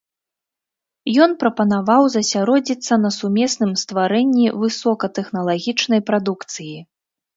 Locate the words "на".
3.03-3.11